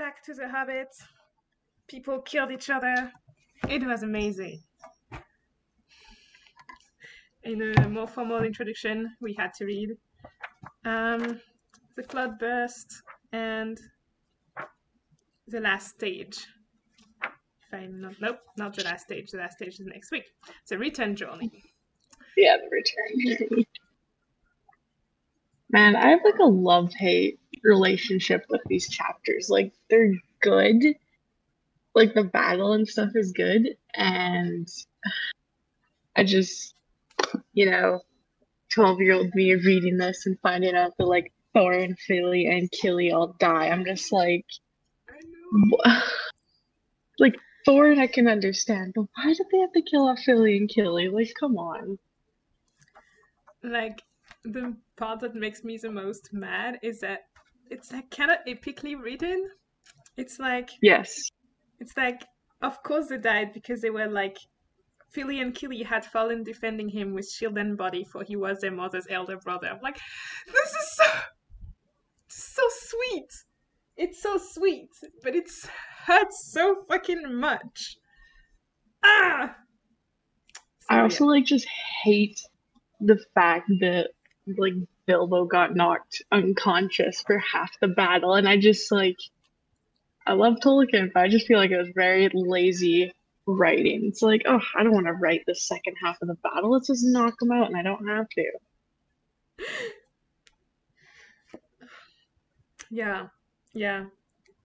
[0.00, 0.88] back to the Hobbit.
[1.86, 3.12] People killed each other.
[3.68, 4.62] It was amazing.
[7.42, 9.90] In a more formal introduction, we had to read
[10.86, 11.38] um,
[11.96, 13.02] the cloud burst
[13.32, 13.78] and
[15.48, 16.46] the last stage.
[17.22, 19.30] If I'm not, nope, not the last stage.
[19.30, 20.24] The last stage is next week.
[20.70, 21.62] The return journey.
[22.38, 23.48] Yeah, the return.
[23.50, 23.68] Journey.
[25.70, 29.48] Man, I have like a love hate relationship with these chapters.
[29.50, 30.94] Like they're good.
[31.94, 33.76] Like the battle and stuff is good.
[33.94, 34.68] And
[36.16, 36.74] I just,
[37.52, 38.00] you know,
[38.72, 42.70] 12 year old me reading this and finding out that like Thor and Fili, and
[42.70, 43.68] Kili all die.
[43.68, 44.46] I'm just like,
[47.18, 47.34] like
[47.66, 51.12] Thorin, I can understand, but why did they have to kill off Fili and Kili?
[51.12, 51.98] Like, come on.
[53.62, 54.02] Like
[54.44, 57.26] the part that makes me the most mad is that
[57.70, 59.48] it's like kind of epically written.
[60.16, 61.30] It's like yes,
[61.78, 62.22] it's like
[62.62, 64.36] of course they died because they were like
[65.10, 68.70] Fili and Kili had fallen defending him with shield and body, for he was their
[68.70, 69.68] mother's elder brother.
[69.68, 69.98] I'm like,
[70.46, 71.04] this is so
[72.28, 73.30] so sweet.
[73.96, 74.90] It's so sweet,
[75.22, 75.68] but it's
[76.06, 77.96] hurts so fucking much.
[79.04, 79.56] Ah.
[80.80, 81.30] So, I also yeah.
[81.30, 81.66] like just
[82.04, 82.40] hate
[83.00, 84.10] the fact that
[84.58, 84.74] like
[85.10, 89.16] Bilbo got knocked unconscious for half the battle, and I just like
[90.24, 93.12] I love Tolkien, but I just feel like it was very lazy
[93.44, 94.04] writing.
[94.04, 96.70] It's like, oh, I don't want to write the second half of the battle.
[96.70, 98.52] Let's just knock them out, and I don't have to.
[102.92, 103.28] Yeah,
[103.72, 104.06] yeah.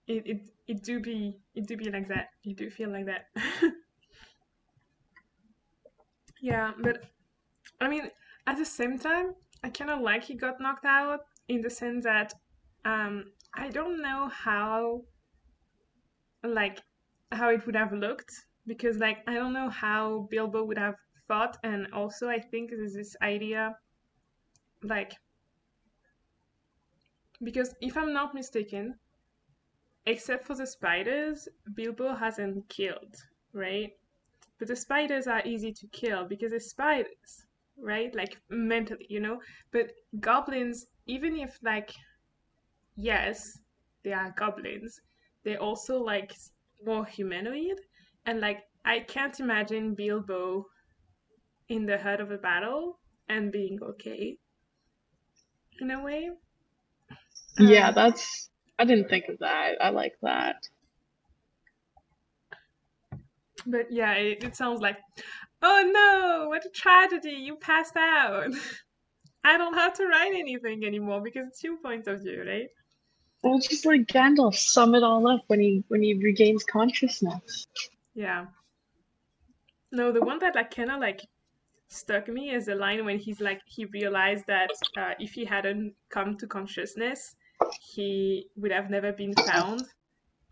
[0.08, 2.30] It it it do be it do be like that.
[2.42, 3.28] You do feel like that.
[6.40, 7.04] yeah, but
[7.80, 8.10] I mean,
[8.48, 12.04] at the same time, I kind of like he got knocked out in the sense
[12.04, 12.32] that
[12.84, 15.02] um, I don't know how
[16.44, 16.80] like
[17.32, 18.32] how it would have looked
[18.66, 20.94] because like I don't know how Bilbo would have
[21.26, 23.76] fought and also I think there's this idea
[24.82, 25.12] like
[27.42, 28.94] because if I'm not mistaken
[30.06, 33.16] except for the spiders Bilbo hasn't killed
[33.52, 33.92] right?
[34.58, 37.45] But the spiders are easy to kill because the spiders
[37.78, 38.14] right?
[38.14, 39.40] Like mentally, you know?
[39.72, 41.92] But goblins, even if, like,
[42.96, 43.60] yes,
[44.02, 45.00] they are goblins,
[45.44, 46.34] they're also, like,
[46.84, 47.80] more humanoid.
[48.24, 50.66] And, like, I can't imagine Bilbo
[51.68, 52.98] in the heart of a battle
[53.28, 54.36] and being okay
[55.80, 56.30] in a way.
[57.58, 58.50] Yeah, um, that's.
[58.78, 59.76] I didn't think of that.
[59.80, 60.68] I like that.
[63.66, 64.98] But yeah, it, it sounds like
[65.62, 67.30] Oh no, what a tragedy!
[67.30, 68.52] You passed out.
[69.44, 72.68] I don't have to write anything anymore because it's your point of view, right?
[73.42, 77.66] Well, just like Gandalf, sum it all up when he when he regains consciousness.
[78.14, 78.46] Yeah.
[79.92, 81.20] No, the one that like kind of like
[81.88, 85.94] stuck me is the line when he's like he realized that uh, if he hadn't
[86.10, 87.36] come to consciousness,
[87.80, 89.84] he would have never been found,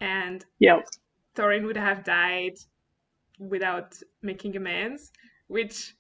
[0.01, 0.87] and yep.
[1.35, 2.55] Thorin would have died
[3.39, 5.11] without making amends,
[5.49, 5.95] which,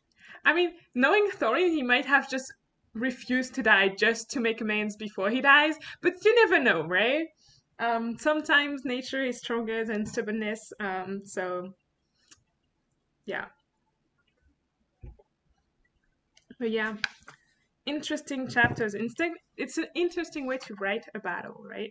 [0.45, 2.53] I mean, knowing Thorin, he might have just
[2.95, 7.27] refused to die just to make amends before he dies, but you never know, right?
[7.78, 11.75] Um, sometimes nature is stronger than stubbornness, um, so
[13.27, 13.47] yeah.
[16.61, 16.94] But yeah,
[17.84, 18.94] interesting chapters.
[18.94, 21.91] Instead, it's an interesting way to write a battle, right?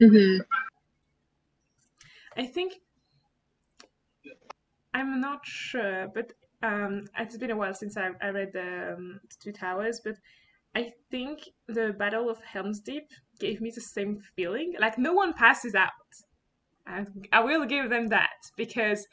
[0.00, 0.42] Mm-hmm.
[2.36, 2.74] I think
[4.94, 9.20] I'm not sure, but um, it's been a while since I, I read the um,
[9.42, 10.16] Two Towers, but
[10.74, 13.08] I think the Battle of Helm's Deep
[13.38, 14.74] gave me the same feeling.
[14.78, 15.90] Like no one passes out.
[16.86, 19.06] I, I will give them that because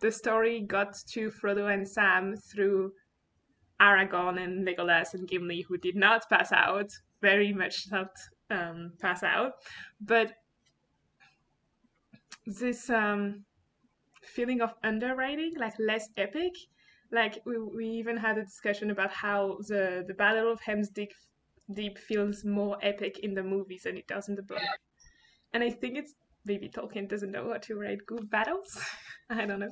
[0.00, 2.92] the story got to Frodo and Sam through
[3.80, 6.90] Aragorn and Legolas and Gimli, who did not pass out,
[7.20, 8.10] very much not
[8.50, 9.52] um, pass out.
[10.00, 10.32] But
[12.46, 13.44] this um,
[14.28, 16.52] feeling of underwriting, like less epic.
[17.10, 21.12] Like we, we even had a discussion about how the the Battle of Helm's Deep,
[21.72, 24.62] Deep feels more epic in the movies than it does in the book.
[25.52, 26.14] And I think it's
[26.44, 28.78] maybe Tolkien doesn't know how to write good battles.
[29.30, 29.70] I don't know.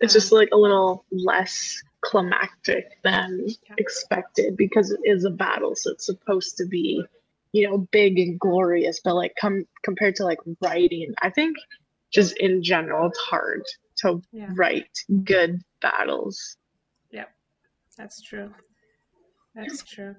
[0.00, 3.74] It's um, just like a little less climactic than yeah.
[3.78, 7.04] expected because it is a battle, so it's supposed to be,
[7.52, 9.00] you know, big and glorious.
[9.02, 11.56] But like come compared to like writing, I think
[12.10, 13.62] just in general, it's hard
[13.98, 14.48] to yeah.
[14.54, 16.56] write good battles.
[17.10, 17.26] Yeah,
[17.96, 18.52] that's true.
[19.54, 20.14] That's true.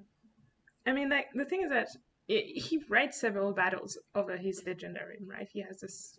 [0.86, 1.88] I mean, like the thing is that
[2.28, 5.48] he writes several battles over his legendarium, right?
[5.52, 6.18] He has this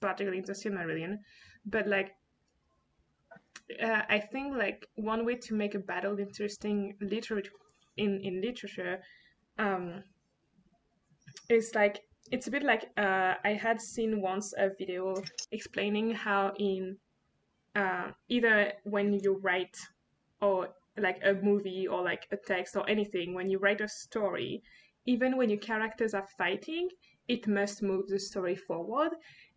[0.00, 1.18] particularly into Silmarillion,
[1.66, 2.12] but like
[3.82, 7.50] uh, I think like one way to make a battle interesting literature
[7.96, 9.00] in in literature
[9.58, 10.02] um,
[11.48, 15.22] is like it's a bit like uh, I had seen once a video
[15.52, 16.96] explaining how in
[17.74, 19.76] uh, either when you write
[20.40, 24.62] or like a movie or like a text or anything when you write a story
[25.06, 26.88] even when your characters are fighting
[27.30, 29.12] it must move the story forward.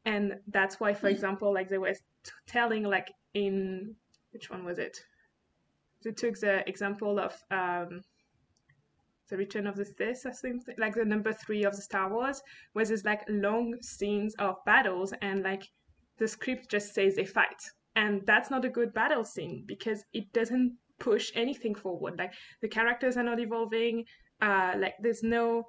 [0.05, 1.95] And that's why for example like they were
[2.45, 3.95] telling like in
[4.31, 4.95] which one was it?
[6.03, 8.01] They took the example of um
[9.33, 12.41] the return of the sith i think like the number three of the star wars
[12.73, 15.63] where there's like long scenes of battles and like
[16.17, 17.61] the script just says they fight.
[17.95, 22.17] And that's not a good battle scene because it doesn't push anything forward.
[22.17, 24.05] Like the characters are not evolving
[24.41, 25.63] uh like there's no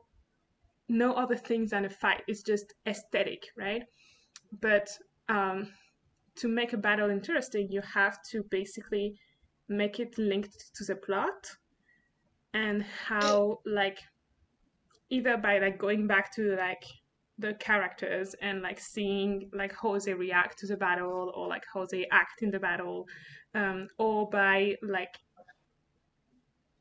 [0.88, 2.22] no other things than a fight.
[2.26, 3.82] It's just aesthetic right?
[4.61, 4.88] But
[5.28, 5.72] um,
[6.37, 9.14] to make a battle interesting, you have to basically
[9.69, 11.50] make it linked to the plot
[12.54, 13.98] and how like
[15.10, 16.84] either by like going back to like
[17.38, 21.84] the characters and like seeing like how they react to the battle or like how
[21.90, 23.06] they act in the battle
[23.54, 25.18] um, or by like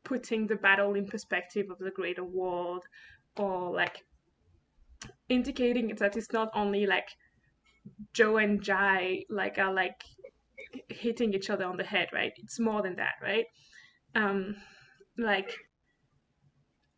[0.03, 2.83] putting the battle in perspective of the greater world
[3.37, 4.03] or like
[5.27, 7.07] indicating that it's not only like
[8.13, 10.03] Joe and Jai like are like
[10.89, 12.31] hitting each other on the head, right?
[12.37, 13.45] It's more than that, right?
[14.15, 14.55] Um,
[15.17, 15.55] like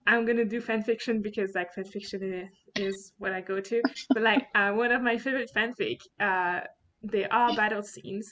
[0.08, 3.82] I'm gonna do fan fiction because like fan fiction is what I go to.
[4.14, 6.62] But like uh, one of my favorite fanfic, uh,
[7.02, 8.30] there are battle scenes,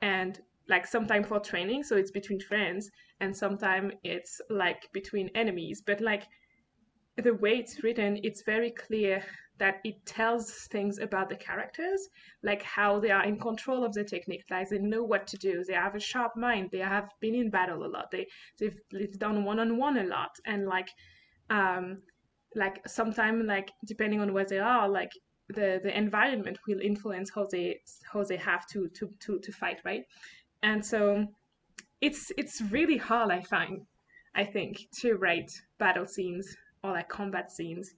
[0.00, 0.38] and
[0.68, 2.90] like sometimes for training, so it's between friends,
[3.20, 5.82] and sometimes it's like between enemies.
[5.84, 6.24] But like
[7.22, 9.24] the way it's written, it's very clear
[9.58, 12.08] that it tells things about the characters,
[12.42, 15.64] like how they are in control of the technique, like they know what to do,
[15.64, 18.26] they have a sharp mind, they have been in battle a lot, they
[18.58, 20.88] they've, they've done one on one a lot, and like
[21.50, 21.98] um
[22.54, 25.12] like sometimes like depending on where they are, like
[25.48, 27.80] the the environment will influence how they
[28.12, 30.04] how they have to to to to fight, right?
[30.62, 31.26] And so
[32.00, 33.82] it's it's really hard, I find,
[34.34, 37.94] I think, to write battle scenes or like combat scenes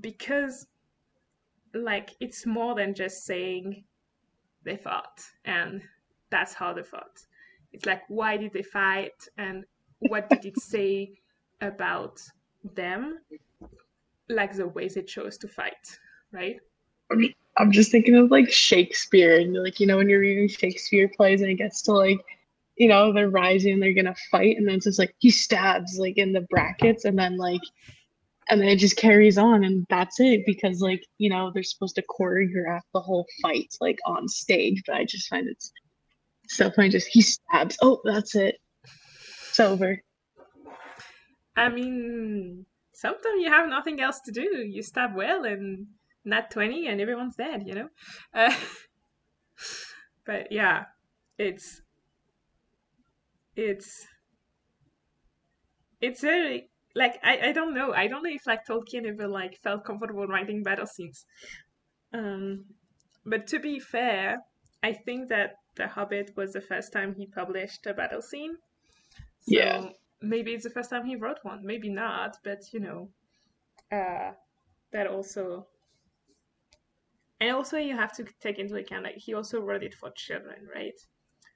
[0.00, 0.66] because
[1.74, 3.84] like it's more than just saying
[4.64, 5.82] they fought and
[6.30, 7.18] that's how they fought.
[7.72, 9.64] It's like why did they fight and
[10.00, 11.12] what did it say
[11.60, 12.20] about
[12.74, 13.18] them,
[14.28, 15.98] like the ways they chose to fight,
[16.32, 16.56] right?
[17.56, 21.40] I'm just thinking of like Shakespeare and like you know when you're reading Shakespeare plays
[21.40, 22.20] and it gets to like
[22.76, 25.98] you know they're rising and they're gonna fight and then it's just like he stabs
[25.98, 27.60] like in the brackets and then like
[28.50, 31.94] and then it just carries on and that's it because like you know they're supposed
[31.94, 35.72] to choreograph the whole fight like on stage but i just find it's
[36.48, 38.56] so funny just he stabs oh that's it.
[39.50, 40.00] It's over.
[41.56, 42.64] I mean
[42.94, 44.64] sometimes you have nothing else to do.
[44.66, 45.86] You stab well and
[46.24, 47.88] not 20 and everyone's dead you know?
[48.34, 48.54] Uh,
[50.26, 50.84] but yeah
[51.38, 51.82] it's
[53.56, 54.06] it's
[56.00, 57.92] it's very like I, I don't know.
[57.92, 61.24] I don't know if like Tolkien ever like felt comfortable writing battle scenes.
[62.12, 62.64] Um,
[63.24, 64.38] but to be fair,
[64.82, 68.56] I think that The Hobbit was the first time he published a battle scene.
[69.40, 69.88] So yeah.
[70.20, 71.60] Maybe it's the first time he wrote one.
[71.64, 73.08] Maybe not, but you know,
[73.92, 74.32] uh,
[74.92, 75.68] that also.
[77.40, 80.66] And also, you have to take into account that he also wrote it for children,
[80.74, 80.98] right?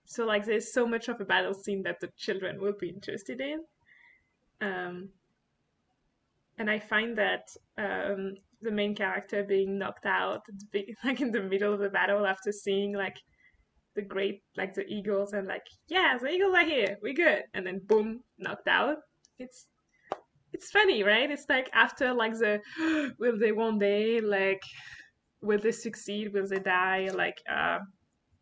[0.04, 3.40] So like, there's so much of a battle scene that the children will be interested
[3.40, 3.58] in.
[4.60, 5.08] Um,
[6.62, 10.42] and I find that um, the main character being knocked out,
[11.04, 13.16] like in the middle of the battle after seeing like
[13.96, 17.66] the great, like the eagles, and like, yeah, the eagles are here, we're good, and
[17.66, 18.98] then boom, knocked out.
[19.40, 19.66] It's
[20.52, 21.32] it's funny, right?
[21.32, 22.60] It's like after like the
[23.18, 24.62] will they one day like
[25.40, 26.32] will they succeed?
[26.32, 27.10] Will they die?
[27.12, 27.80] Like uh,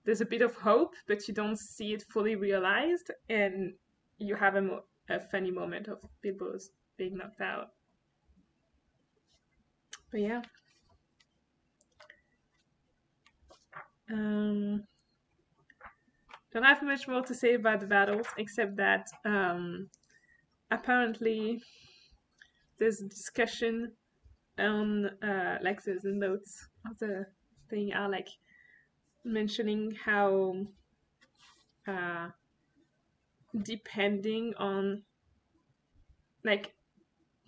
[0.05, 3.73] there's a bit of hope, but you don't see it fully realized, and
[4.19, 7.69] you have a, mo- a funny moment of Bilbo's being knocked out.
[10.11, 10.43] But yeah.
[14.13, 14.85] Um,
[16.53, 19.89] don't have much more to say about the battles except that um,
[20.71, 21.63] apparently
[22.79, 23.93] there's discussion
[24.59, 27.27] on uh, like the, the notes of the
[27.69, 28.29] thing are like
[29.25, 30.55] mentioning how
[31.87, 32.29] uh,
[33.63, 35.03] depending on
[36.45, 36.75] like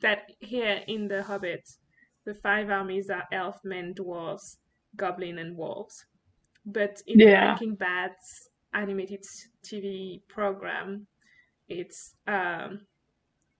[0.01, 1.69] that here in the Hobbit,
[2.25, 4.57] the five armies are elf, men, dwarves,
[4.97, 6.07] goblin, and wolves.
[6.65, 7.49] But in yeah.
[7.49, 9.25] Rankin Bass's animated
[9.65, 11.07] TV program,
[11.69, 12.83] it's um,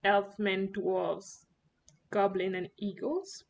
[0.03, 1.45] elf, men, dwarves,
[2.11, 3.43] goblin, and eagles.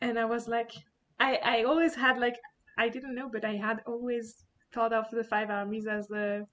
[0.00, 0.72] And I was like,
[1.20, 2.36] I I always had like
[2.78, 6.46] I didn't know, but I had always thought of the five armies as the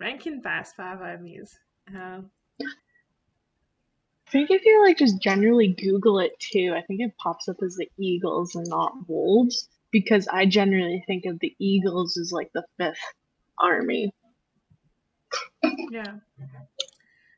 [0.00, 1.58] Rankin Bass five armies.
[1.94, 2.20] Uh,
[4.26, 7.56] I think if you like just generally Google it too, I think it pops up
[7.62, 12.50] as the Eagles and not Wolves because I generally think of the Eagles as like
[12.52, 12.98] the fifth
[13.58, 14.12] army.
[15.62, 16.16] Yeah.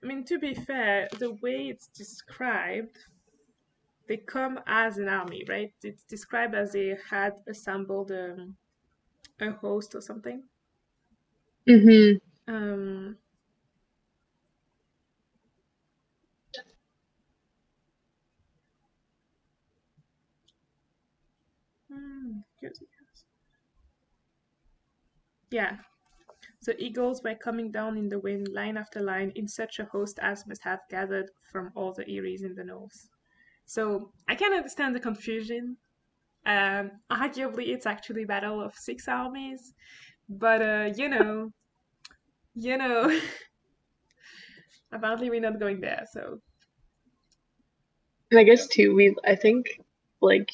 [0.02, 2.96] I mean, to be fair, the way it's described,
[4.06, 5.72] they come as an army, right?
[5.82, 8.56] It's described as they had assembled um,
[9.40, 10.42] a host or something.
[11.68, 12.54] Mm-hmm.
[12.54, 13.16] Um,
[25.50, 25.76] yeah.
[26.60, 30.18] So eagles were coming down in the wind, line after line, in such a host
[30.20, 33.08] as must have gathered from all the eyries in the north.
[33.66, 35.76] So I can understand the confusion.
[36.46, 39.74] Um, arguably, it's actually battle of six armies,
[40.28, 41.52] but uh, you know,
[42.54, 43.18] you know,
[44.92, 46.04] apparently we're not going there.
[46.12, 46.40] So,
[48.30, 49.80] and I guess too, we I think
[50.20, 50.50] like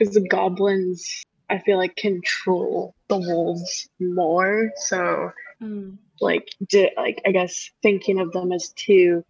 [0.00, 4.70] because the goblins I feel like control the wolves more.
[4.76, 5.96] So mm.
[6.20, 9.24] like di- like I guess thinking of them as two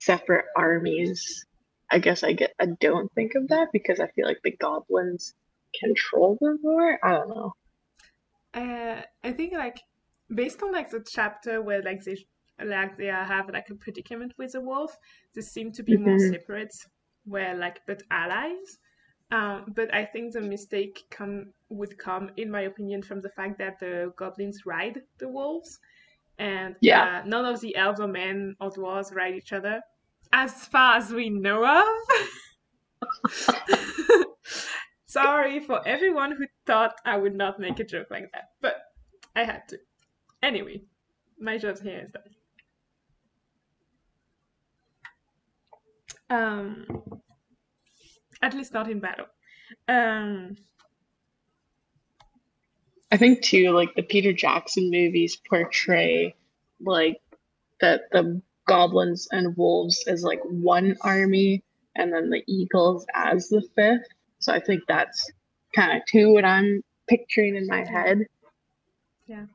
[0.00, 1.44] separate armies,
[1.90, 5.34] I guess I get I don't think of that because I feel like the goblins
[5.78, 6.98] control them more.
[7.04, 7.54] I don't know.
[8.54, 9.80] Uh, I think like
[10.32, 12.16] based on like the chapter where like they
[12.64, 14.96] like they have like a predicament with the wolf,
[15.34, 16.10] they seem to be mm-hmm.
[16.10, 16.74] more separate,
[17.24, 18.78] where like but allies.
[19.30, 23.58] Um, but I think the mistake come would come, in my opinion, from the fact
[23.58, 25.78] that the goblins ride the wolves,
[26.38, 29.80] and yeah, uh, none of the elves or men or dwarves ride each other,
[30.32, 31.84] as far as we know of.
[35.06, 38.82] Sorry for everyone who thought I would not make a joke like that, but
[39.34, 39.78] I had to.
[40.42, 40.82] Anyway,
[41.38, 42.22] my job here is done.
[46.30, 46.86] Um,
[48.44, 49.26] at least not in battle.
[49.88, 50.56] Um,
[53.10, 56.34] I think too, like the Peter Jackson movies portray
[56.80, 57.20] like
[57.80, 61.62] that the goblins and wolves as like one army,
[61.96, 64.08] and then the eagles as the fifth.
[64.40, 65.30] So I think that's
[65.74, 68.26] kind of too what I'm picturing in my head.
[69.26, 69.46] Yeah.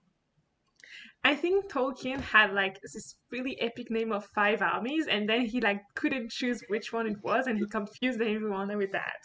[1.29, 5.61] I think Tolkien had like this really epic name of five armies, and then he
[5.61, 9.21] like couldn't choose which one it was, and he confused everyone with that.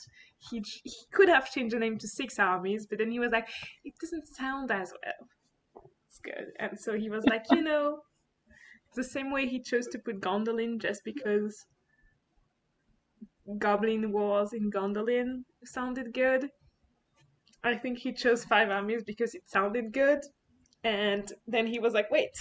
[0.50, 3.48] He he could have changed the name to six armies, but then he was like,
[3.84, 5.88] it doesn't sound as well.
[6.06, 8.00] It's good, and so he was like, you know,
[8.94, 11.64] the same way he chose to put Gondolin just because
[13.56, 16.50] Goblin Wars in Gondolin sounded good.
[17.62, 20.20] I think he chose five armies because it sounded good
[20.84, 22.36] and then he was like, wait,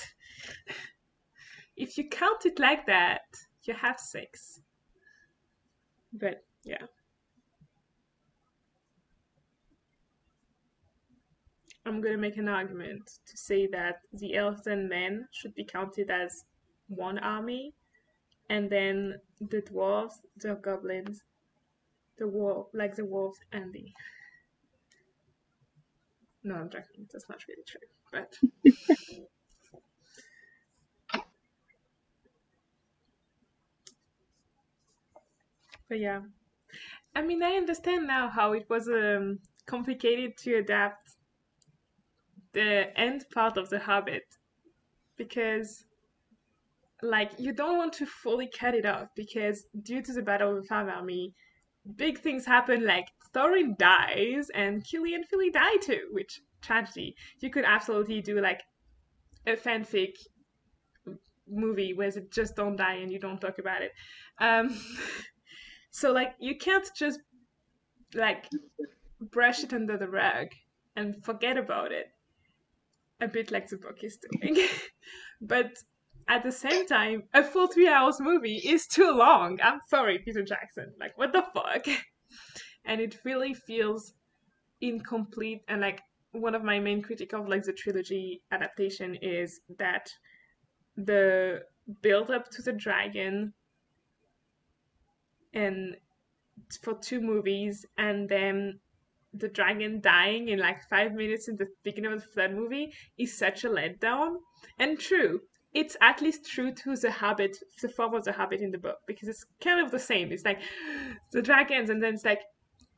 [1.78, 3.22] if you count it like that,
[3.64, 4.60] you have six.
[6.12, 6.84] But yeah.
[11.86, 15.66] I'm going to make an argument to say that the elves and men should be
[15.66, 16.46] counted as
[16.88, 17.74] one army,
[18.50, 21.24] and then the dwarves, the goblins,
[22.18, 23.86] the wolf, like the wolves and the.
[26.46, 27.08] No, I'm joking.
[27.12, 27.82] That's not really true
[28.14, 28.38] but
[35.90, 36.22] but yeah.
[37.16, 41.10] I mean i understand now how it was um, complicated to adapt
[42.54, 44.24] the end part of the Hobbit
[45.18, 45.86] because
[47.02, 50.66] like you don't want to fully cut it off because due to the battle of
[50.68, 51.34] five army
[51.96, 57.16] big things happen like thorin dies and kili and fili die too which tragedy.
[57.40, 58.62] You could absolutely do like
[59.46, 60.14] a fanfic
[61.48, 63.92] movie where it just don't die and you don't talk about it.
[64.40, 64.78] Um,
[65.92, 67.20] so like you can't just
[68.16, 68.50] like
[69.20, 70.48] brush it under the rug
[70.96, 72.08] and forget about it.
[73.22, 74.58] A bit like the book is doing.
[75.42, 75.78] but
[76.28, 79.60] at the same time, a full three hours movie is too long.
[79.62, 80.94] I'm sorry, Peter Jackson.
[81.00, 81.86] Like, what the fuck?
[82.86, 84.14] And it really feels
[84.82, 86.02] incomplete and like
[86.34, 90.10] one of my main critique of like the trilogy adaptation is that
[90.98, 91.62] the
[92.02, 93.54] build up to the dragon
[95.54, 95.96] and
[96.82, 98.80] for two movies and then
[99.34, 103.38] the dragon dying in like five minutes in the beginning of the third movie is
[103.38, 104.36] such a letdown.
[104.80, 105.42] And true,
[105.74, 108.98] it's at least true to the Hobbit, the form of the Hobbit in the book,
[109.08, 110.32] because it's kind of the same.
[110.32, 110.60] It's like
[111.32, 112.42] the dragons, and then it's like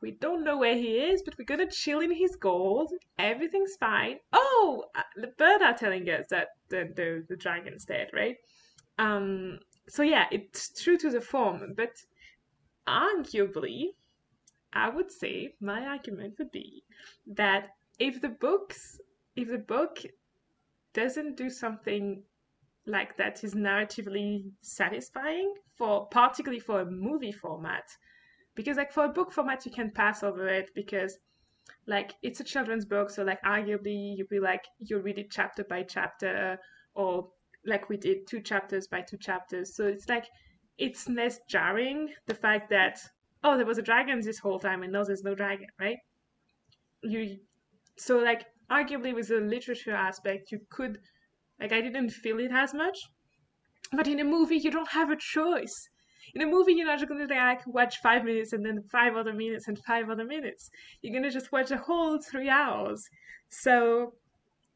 [0.00, 2.92] we don't know where he is, but we're gonna chill in his gold.
[3.18, 4.18] Everything's fine.
[4.32, 8.36] Oh, uh, the bird are telling us that the the, the dragon's dead, right?
[8.98, 9.58] Um.
[9.88, 11.92] So yeah, it's true to the form, but
[12.88, 13.94] arguably,
[14.72, 16.82] I would say my argument would be
[17.26, 19.00] that if the books,
[19.36, 19.98] if the book
[20.92, 22.22] doesn't do something
[22.86, 27.84] like that is narratively satisfying for particularly for a movie format
[28.56, 31.18] because like for a book format you can pass over it because
[31.86, 35.64] like it's a children's book so like arguably you'll be like you'll read it chapter
[35.64, 36.58] by chapter
[36.94, 37.28] or
[37.64, 40.26] like we did two chapters by two chapters so it's like
[40.78, 42.98] it's less jarring the fact that
[43.44, 45.98] oh there was a dragon this whole time and now there's no dragon right
[47.02, 47.38] you
[47.96, 50.98] so like arguably with the literature aspect you could
[51.58, 52.98] like I didn't feel it as much.
[53.92, 55.88] But in a movie, you don't have a choice.
[56.36, 59.32] In a movie, you're not just gonna like watch five minutes and then five other
[59.32, 60.70] minutes and five other minutes.
[61.00, 63.08] You're gonna just watch a whole three hours.
[63.48, 64.12] So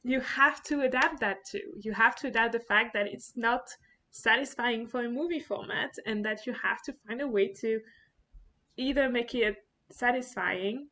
[0.02, 1.74] you have to adapt that too.
[1.82, 3.68] You have to adapt the fact that it's not
[4.10, 7.78] satisfying for a movie format and that you have to find a way to
[8.78, 9.56] either make it
[9.90, 10.88] satisfying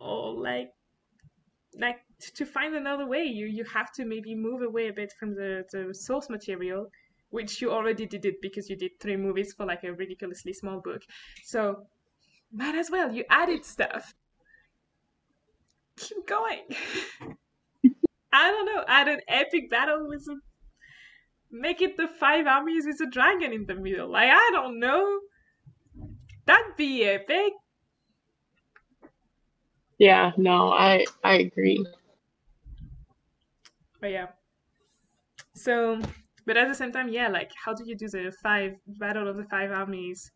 [0.00, 0.70] or like
[1.78, 2.00] like
[2.34, 5.64] to find another way you you have to maybe move away a bit from the,
[5.72, 6.86] the source material
[7.32, 10.80] which you already did it because you did three movies for like a ridiculously small
[10.80, 11.02] book.
[11.44, 11.86] So
[12.52, 14.14] might as well you added stuff.
[15.96, 16.62] Keep going.
[18.34, 20.36] I don't know add an epic battle with a
[21.50, 24.10] make it the five armies with a dragon in the middle.
[24.10, 25.20] Like i don't know.
[26.44, 27.52] That'd be epic.
[29.98, 31.86] Yeah no i i agree.
[34.00, 34.26] But yeah.
[35.54, 36.00] So,
[36.46, 39.36] but at the same time, yeah, like how do you do the five battle of
[39.36, 40.30] the five armies?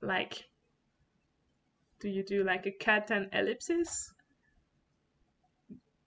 [0.00, 0.44] Like,
[2.00, 4.12] do you do like a cut and ellipsis?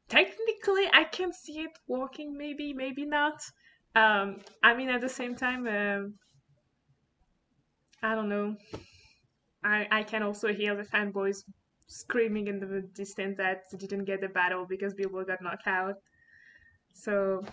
[0.07, 2.37] Technically, I can see it working.
[2.37, 3.41] Maybe, maybe not.
[3.95, 6.15] Um, I mean, at the same time, um,
[8.03, 8.55] I don't know.
[9.63, 11.43] I I can also hear the fanboys
[11.87, 15.95] screaming in the distance that they didn't get the battle because Bilbo got knocked out.
[16.93, 17.43] So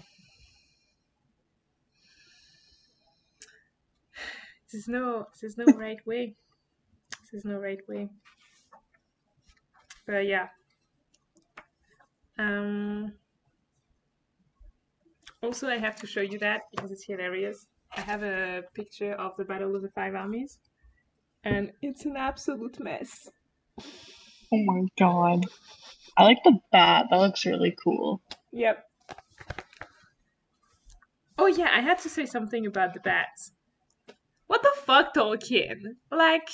[4.72, 6.34] there's no there's no right way.
[7.30, 8.08] There's no right way.
[10.06, 10.48] But yeah.
[12.38, 13.12] Um
[15.42, 17.66] also I have to show you that because it's hilarious.
[17.96, 20.58] I have a picture of the Battle of the Five Armies
[21.44, 23.28] and it's an absolute mess.
[24.52, 25.46] Oh my god.
[26.16, 27.06] I like the bat.
[27.10, 28.20] That looks really cool.
[28.52, 28.84] Yep.
[31.38, 33.52] Oh yeah, I had to say something about the bats.
[34.48, 35.96] What the fuck, Tolkien?
[36.10, 36.48] Like,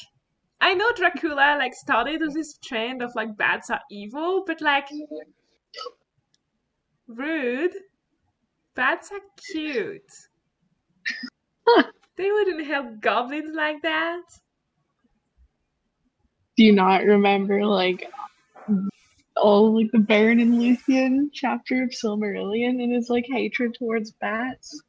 [0.61, 4.89] I know Dracula like started this trend of like bats are evil, but like,
[7.07, 7.73] rude.
[8.75, 9.21] Bats are
[9.53, 10.03] cute.
[12.17, 14.23] they wouldn't help goblins like that.
[16.57, 18.11] Do you not remember like
[19.37, 24.83] all like the Beren and Luthien chapter of Silmarillion and his like hatred towards bats.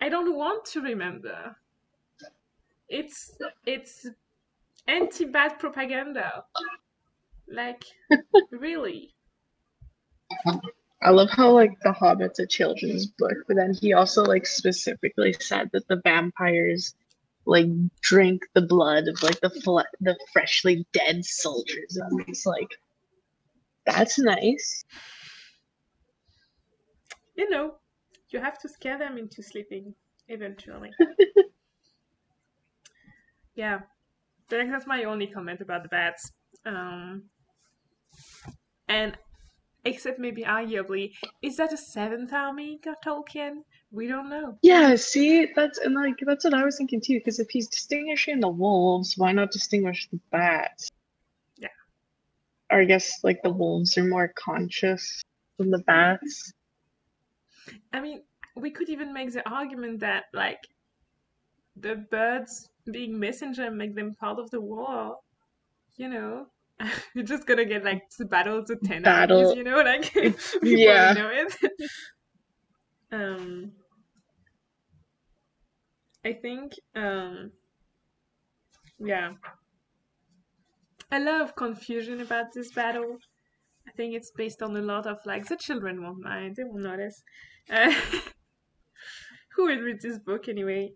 [0.00, 1.56] I don't want to remember.
[2.88, 3.36] It's
[3.66, 4.06] it's
[4.88, 6.44] anti-bat propaganda.
[7.48, 7.84] Like
[8.50, 9.14] really.
[11.02, 15.34] I love how like the Hobbit's a children's book, but then he also like specifically
[15.38, 16.94] said that the vampires
[17.46, 17.66] like
[18.02, 21.96] drink the blood of like the fle- the freshly dead soldiers.
[21.96, 22.68] And it's like,
[23.86, 24.84] that's nice.
[27.34, 27.74] You know,
[28.30, 29.94] you have to scare them into sleeping
[30.28, 30.90] eventually.
[33.54, 33.80] yeah,
[34.48, 36.32] that's my only comment about the bats.
[36.66, 37.24] Um,
[38.88, 39.16] and
[39.84, 41.12] except maybe arguably,
[41.42, 43.62] is that a seventh army, Tolkien?
[43.92, 44.58] We don't know.
[44.62, 47.18] Yeah, see, that's and like that's what I was thinking too.
[47.18, 50.90] Because if he's distinguishing the wolves, why not distinguish the bats?
[51.56, 51.68] Yeah.
[52.70, 55.22] Or I guess like the wolves are more conscious
[55.58, 56.52] than the bats.
[57.92, 58.22] I mean,
[58.56, 60.68] we could even make the argument that like
[61.76, 65.18] the birds being messenger make them part of the war.
[65.96, 66.46] You know,
[67.14, 69.40] you're just gonna get like the battles of ten Battle.
[69.40, 69.52] armies.
[69.54, 70.14] You know, like
[70.62, 71.14] yeah.
[71.14, 71.56] know it.
[73.12, 73.72] um
[76.24, 77.52] I think, um,
[78.98, 79.32] yeah,
[81.12, 83.18] a lot of confusion about this battle.
[84.00, 87.22] Think it's based on a lot of like the children won't mind, they won't notice.
[87.68, 87.92] Uh,
[89.54, 90.92] who will read this book anyway?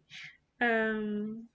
[0.60, 1.48] Um,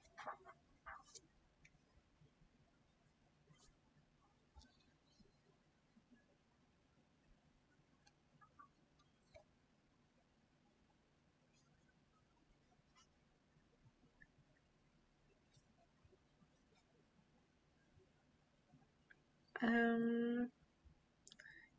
[19.61, 20.49] Um,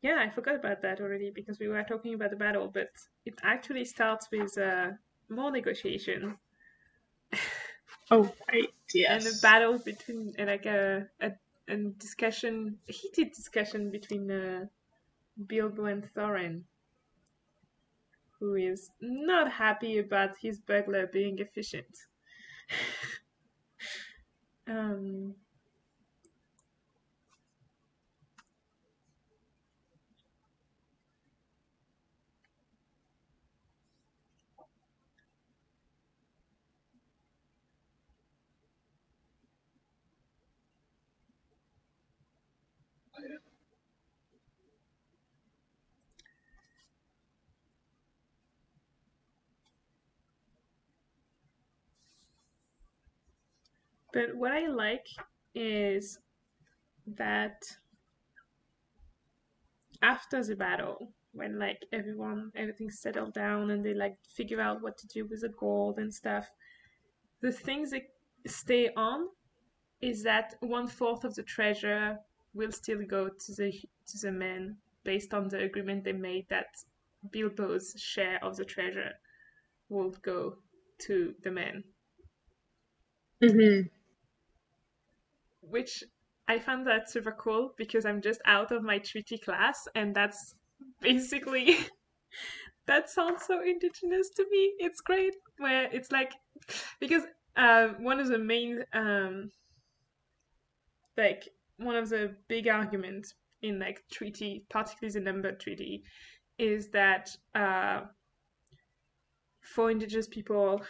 [0.01, 2.89] yeah, I forgot about that already because we were talking about the battle, but
[3.25, 4.91] it actually starts with uh,
[5.29, 6.37] more negotiation.
[8.11, 9.25] oh, right, yes.
[9.25, 11.31] And a battle between, uh, like a, a,
[11.67, 14.65] a discussion, a heated discussion between uh,
[15.47, 16.63] Bilbo and Thorin,
[18.39, 21.97] who is not happy about his burglar being efficient.
[24.67, 25.35] um,
[54.13, 55.07] But what I like
[55.55, 56.19] is
[57.07, 57.63] that
[60.01, 64.97] after the battle, when like everyone everything's settled down and they like figure out what
[64.97, 66.49] to do with the gold and stuff,
[67.39, 68.03] the things that
[68.45, 69.29] stay on
[70.01, 72.19] is that one fourth of the treasure
[72.53, 73.71] will still go to the
[74.07, 76.67] to the men based on the agreement they made that
[77.29, 79.13] Bilbo's share of the treasure
[79.89, 80.57] will go
[80.99, 81.83] to the men.
[83.41, 84.00] Mm-hmm
[85.71, 86.03] which
[86.47, 90.55] I found that super cool because I'm just out of my treaty class, and that's
[91.01, 91.77] basically
[92.87, 94.73] that sounds so indigenous to me.
[94.79, 96.33] It's great where it's like
[96.99, 97.23] because
[97.55, 99.51] uh, one of the main um,
[101.17, 106.03] like one of the big arguments in like treaty, particularly the number treaty,
[106.57, 108.01] is that uh,
[109.61, 110.81] for indigenous people,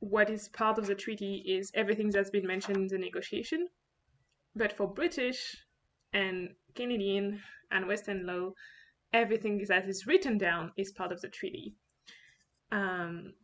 [0.00, 3.66] what is part of the treaty is everything that's been mentioned in the negotiation,
[4.56, 5.56] but for British
[6.12, 7.40] and Canadian
[7.70, 8.50] and Western law,
[9.12, 11.74] everything that is written down is part of the treaty.
[12.72, 13.34] Um,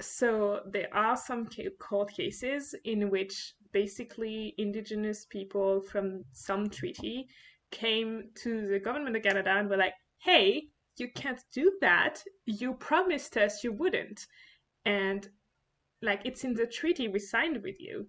[0.00, 1.48] so there are some
[1.80, 7.26] court cases in which basically indigenous people from some treaty
[7.70, 12.22] came to the government of Canada and were like, hey, you can't do that.
[12.46, 14.26] You promised us you wouldn't.
[14.84, 15.28] And
[16.02, 18.06] like it's in the treaty we signed with you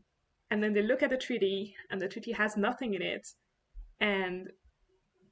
[0.49, 3.27] and then they look at the treaty and the treaty has nothing in it
[3.99, 4.49] and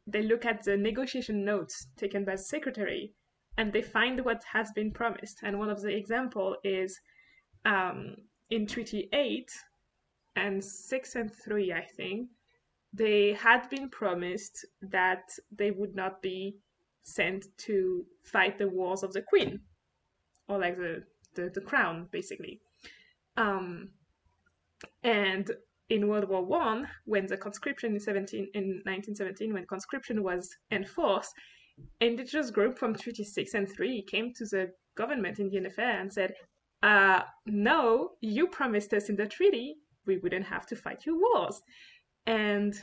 [0.08, 3.14] they look at the negotiation notes taken by the secretary
[3.58, 5.40] and they find what has been promised.
[5.44, 7.00] And one of the example is
[7.64, 8.16] um,
[8.50, 9.50] in treaty 8
[10.36, 12.30] and 6 and 3 i think
[12.94, 16.58] they had been promised that they would not be
[17.04, 19.60] sent to fight the wars of the queen
[20.48, 21.04] or like the
[21.36, 22.62] the, the crown basically.
[23.38, 23.90] Um,
[25.04, 25.52] and
[25.90, 31.34] in World War One, when the conscription in 17 in 1917, when conscription was enforced,
[32.00, 36.34] indigenous group from Treaty Six and Three came to the government Indian Affairs and said,
[36.82, 41.62] uh, "No, you promised us in the treaty we wouldn't have to fight your wars,"
[42.26, 42.74] and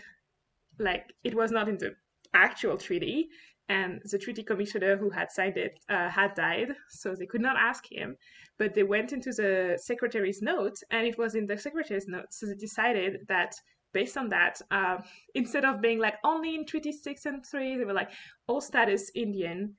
[0.79, 1.95] like it was not in the
[2.35, 3.29] actual treaty,
[3.69, 7.57] and the treaty commissioner who had signed it uh, had died, so they could not
[7.57, 8.17] ask him.
[8.59, 12.41] But they went into the secretary's notes, and it was in the secretary's notes.
[12.41, 13.55] So they decided that
[13.93, 14.99] based on that, uh,
[15.35, 18.11] instead of being like only in Treaty 6 and 3, they were like,
[18.47, 19.75] all status Indian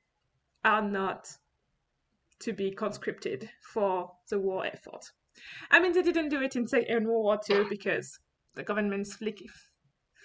[0.63, 1.29] are not
[2.39, 5.11] to be conscripted for the war effort.
[5.71, 8.19] I mean, they didn't do it in, in World War II because
[8.55, 9.49] the government's flick-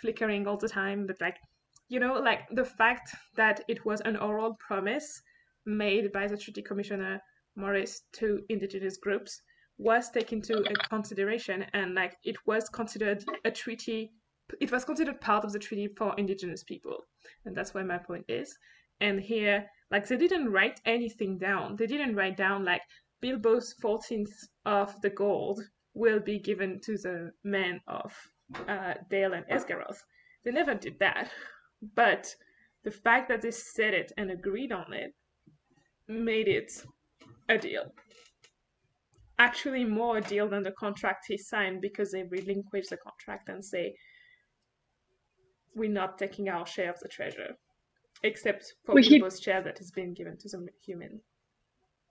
[0.00, 1.36] flickering all the time, but like
[1.88, 5.22] you know, like the fact that it was an oral promise
[5.64, 7.20] made by the Treaty Commissioner
[7.56, 9.42] Morris to indigenous groups
[9.78, 14.12] was taken into consideration and like it was considered a treaty
[14.60, 17.04] it was considered part of the treaty for indigenous people.
[17.44, 18.56] And that's why my point is.
[19.00, 21.76] And here like they didn't write anything down.
[21.76, 22.82] They didn't write down like
[23.20, 24.32] bilbo's 14th
[24.64, 25.62] of the gold
[25.94, 28.14] will be given to the men of
[28.66, 30.02] uh, dale and esgaroth.
[30.44, 31.30] They never did that
[31.94, 32.34] but
[32.84, 35.12] the fact that they said it and agreed on it
[36.08, 36.72] made it
[37.48, 37.92] a deal.
[39.38, 43.64] actually more a deal than the contract he signed because they relinquish the contract and
[43.64, 43.94] say,
[45.74, 47.56] we're not taking our share of the treasure,
[48.24, 51.20] except for well, Bilbo's share that has been given to the human.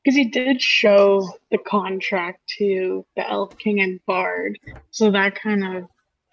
[0.04, 4.58] Because he did show the contract to the Elf King and Bard,
[4.92, 5.84] so that kind of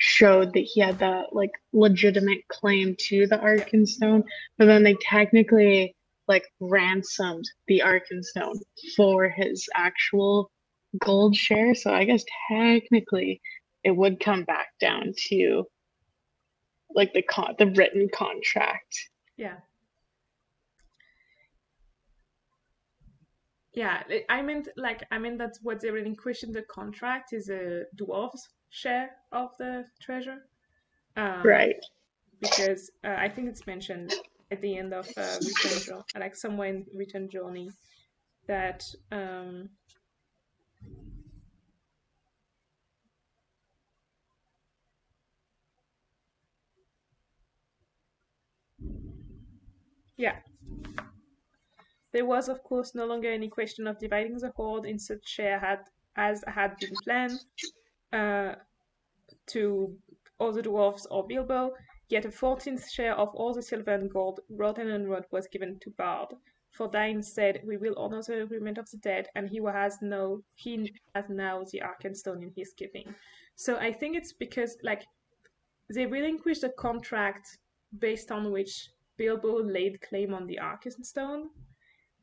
[0.05, 4.23] showed that he had that like legitimate claim to the Arkenstone,
[4.59, 5.97] but then they technically
[6.29, 8.59] like ransomed the Arkenstone
[8.97, 10.51] for his actual
[10.99, 11.75] gold share.
[11.75, 13.41] So I guess technically
[13.83, 15.65] it would come back down to
[16.95, 18.95] like the con the written contract.
[19.39, 19.57] Yeah.
[23.73, 27.85] Yeah, I meant like I mean that's what they relinquish in the contract is a
[27.97, 28.43] dwarves
[28.75, 30.39] share of the treasure.
[31.17, 31.77] Um, right.
[32.41, 34.13] Because uh, I think it's mentioned
[34.51, 37.71] at the end of uh, Return Journey, like somewhere in Return Journey,
[38.49, 39.71] that um,
[50.17, 50.37] Yeah.
[52.13, 55.59] There was, of course, no longer any question of dividing the hoard in such share
[55.59, 55.81] had,
[56.15, 57.41] as had been planned
[58.15, 58.55] uh,
[59.49, 59.95] to
[60.39, 61.73] all the dwarfs or Bilbo,
[62.09, 65.79] yet a fourteenth share of all the silver and gold Roden and Rod was given
[65.81, 66.29] to Bard.
[66.71, 70.43] For Dain said, We will honor the agreement of the dead, and he has no
[70.55, 73.15] he has now the Arkenstone in his keeping.
[73.57, 75.05] So I think it's because like
[75.95, 77.59] they relinquished the contract
[77.99, 81.45] based on which Bilbo laid claim on the Arkenstone.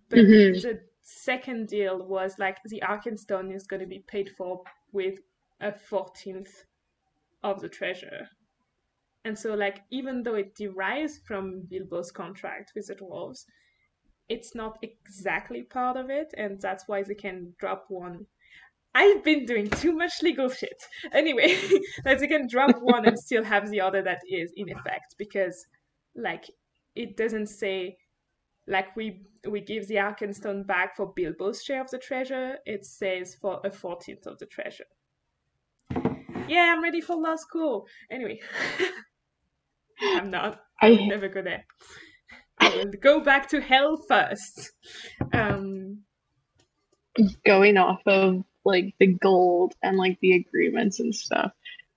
[0.10, 0.60] But mm-hmm.
[0.62, 5.20] the second deal was like the Arkenstone is going to be paid for with
[5.62, 6.66] a fourteenth
[7.44, 8.28] of the treasure.
[9.24, 13.46] And so, like, even though it derives from Bilbo's contract with the dwarves,
[14.30, 18.26] it's not exactly part of it, and that's why they can drop one.
[18.96, 20.84] I've been doing too much legal shit.
[21.14, 21.56] Anyway,
[22.04, 25.66] that they can drop one and still have the other that is in effect because,
[26.16, 26.46] like,
[26.96, 27.98] it doesn't say
[28.68, 32.58] like we we give the Arkenstone back for Bilbo's share of the treasure.
[32.66, 34.86] It says for a fourteenth of the treasure.
[36.52, 37.88] Yeah, I'm ready for law school.
[38.12, 38.40] Anyway,
[40.02, 40.60] I'm not.
[40.82, 41.66] I will never go there.
[42.60, 44.72] I will go back to hell first.
[45.34, 46.02] Um,
[47.46, 51.52] going off of like the gold and like the agreements and stuff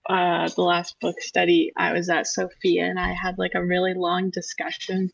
[0.09, 3.95] uh, the last book study, I was at Sophia and I had like a really
[3.95, 5.11] long discussion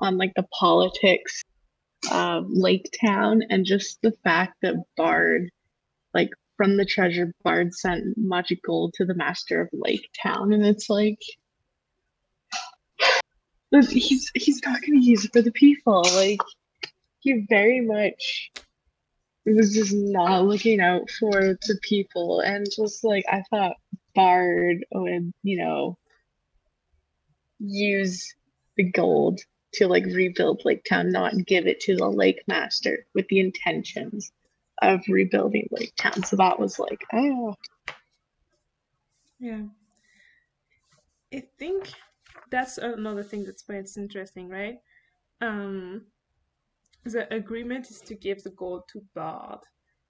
[0.00, 1.42] on like the politics
[2.10, 5.50] of Lake Town and just the fact that Bard,
[6.14, 6.30] like
[6.62, 10.88] from the treasure, Bard sent much gold to the master of Lake Town, and it's
[10.88, 11.18] like
[13.90, 16.04] he's he's not to use it for the people.
[16.14, 16.38] Like
[17.18, 18.52] he very much
[19.44, 23.74] was just not looking out for the people, and just like I thought
[24.14, 25.98] Bard would, you know,
[27.58, 28.36] use
[28.76, 29.40] the gold
[29.72, 34.30] to like rebuild Lake Town, not give it to the Lake Master with the intentions
[34.82, 36.22] of rebuilding Lake Town.
[36.22, 37.54] So that was like, oh.
[39.38, 39.62] Yeah.
[41.34, 41.90] I think
[42.50, 44.76] that's another thing that's why it's interesting, right?
[45.40, 46.02] Um,
[47.04, 49.60] the agreement is to give the gold to Bard,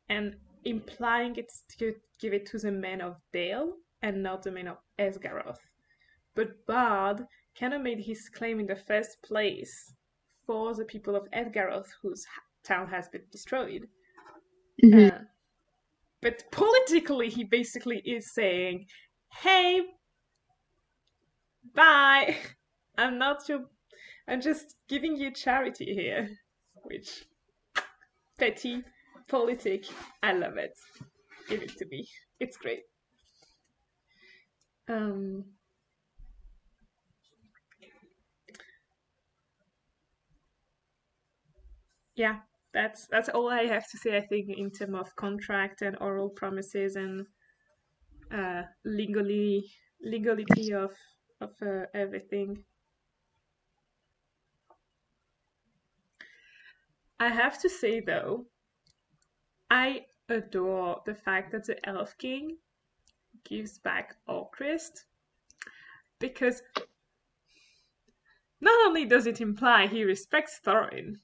[0.08, 4.68] and implying it's to give it to the men of Dale, and not the men
[4.68, 5.61] of Esgaroth.
[6.35, 7.24] But Bard
[7.58, 9.94] kind of made his claim in the first place
[10.46, 12.26] for the people of Esgaroth, whose
[12.64, 13.88] town has been destroyed.
[14.80, 15.16] Mm-hmm.
[15.16, 15.18] Uh,
[16.22, 18.87] but politically, he basically is saying,
[19.30, 19.82] "Hey,
[21.74, 22.37] bye.
[22.98, 23.64] I'm not your.
[24.28, 26.28] I'm just giving you charity here."
[26.85, 27.24] Which
[28.38, 28.82] petty
[29.28, 29.87] politic.
[30.22, 30.76] I love it.
[31.48, 32.06] Give it to me.
[32.40, 32.82] It's great.
[34.88, 35.44] Um,
[42.14, 42.40] yeah,
[42.72, 44.16] that's that's all I have to say.
[44.16, 47.26] I think in terms of contract and oral promises and
[48.32, 49.70] uh, legally
[50.02, 50.92] legality of
[51.40, 52.64] of uh, everything.
[57.20, 58.46] I have to say though,
[59.70, 62.56] I adore the fact that the Elf King
[63.44, 65.04] gives back Orcrist
[66.18, 66.62] because
[68.61, 71.16] not only does it imply he respects Thorin,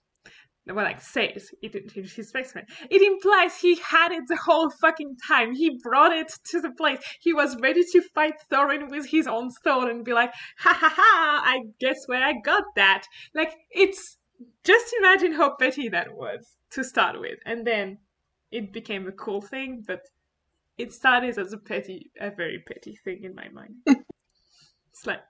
[0.75, 5.17] well, like says it, he respects him, it implies he had it the whole fucking
[5.27, 5.55] time.
[5.55, 6.99] He brought it to the place.
[7.21, 10.93] He was ready to fight Thorin with his own sword and be like, ha ha
[10.95, 13.05] ha, I guess where I got that.
[13.35, 14.19] Like, it's
[14.65, 17.39] just imagine how petty that was to start with.
[17.47, 17.99] And then
[18.51, 20.01] it became a cool thing, but
[20.77, 23.75] it started as a petty, a very petty thing in my mind.
[23.87, 25.21] it's like,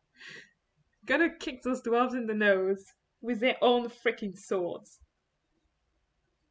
[1.07, 2.85] gonna kick those dwarves in the nose
[3.21, 4.99] with their own freaking swords.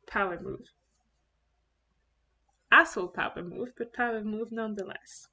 [0.07, 0.71] Power move.
[2.71, 5.27] Asshole power move, but power move nonetheless.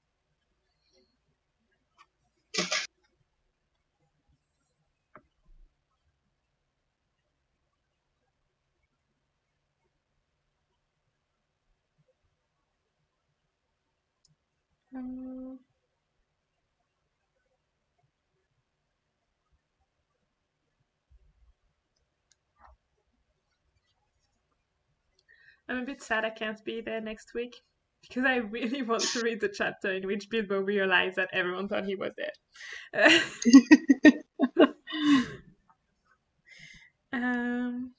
[14.94, 15.58] Um,
[25.74, 27.56] I'm a bit sad I can't be there next week
[28.02, 31.84] because I really want to read the chapter in which Bilbo realized that everyone thought
[31.84, 33.22] he was dead.
[37.12, 37.92] um,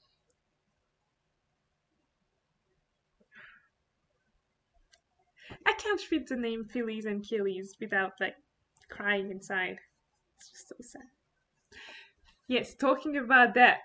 [5.66, 8.36] I can't read the name Phillies and Killies without like
[8.88, 9.76] crying inside.
[10.38, 11.02] It's just so sad.
[12.48, 13.80] Yes, talking about that,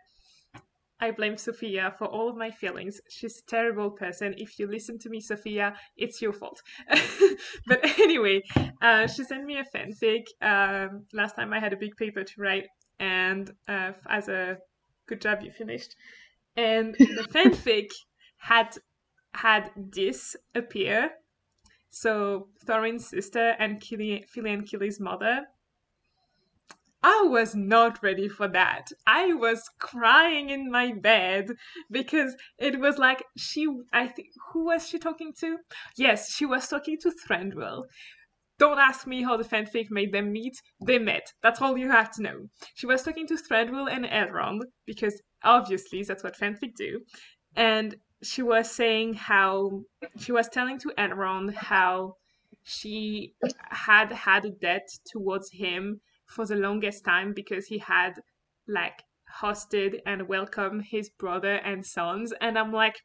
[1.02, 3.02] I blame Sophia for all of my feelings.
[3.10, 4.36] She's a terrible person.
[4.38, 6.62] If you listen to me, Sophia, it's your fault.
[7.68, 8.44] but anyway,
[8.82, 12.42] uh, she sent me a fanfic um, last time I had a big paper to
[12.42, 12.68] write,
[13.00, 14.58] and uh, as a
[15.08, 15.96] good job, you finished.
[16.56, 17.90] And the fanfic
[18.38, 18.78] had
[19.34, 21.10] had this appear.
[21.90, 25.48] So Thorin's sister and Kili, Fili and Kili's mother
[27.04, 28.90] I was not ready for that.
[29.08, 31.50] I was crying in my bed
[31.90, 35.58] because it was like she, I think, who was she talking to?
[35.98, 37.86] Yes, she was talking to Thranduil.
[38.60, 40.62] Don't ask me how the fanfic made them meet.
[40.86, 41.34] They met.
[41.42, 42.50] That's all you have to know.
[42.76, 47.02] She was talking to Thranduil and Elrond because obviously that's what fanfic do.
[47.56, 49.82] And she was saying how
[50.20, 52.18] she was telling to Elrond how
[52.62, 53.34] she
[53.72, 56.00] had had a debt towards him
[56.32, 58.14] for the longest time because he had
[58.68, 59.04] like
[59.42, 63.02] hosted and welcomed his brother and sons and i'm like